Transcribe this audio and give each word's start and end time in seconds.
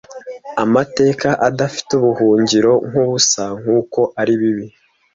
amateka 0.63 1.29
adafite 1.47 1.89
ubuhungiro 1.99 2.71
nkubusa 2.87 3.43
nkuko 3.59 3.99
ari 4.19 4.33
bibi 4.41 4.67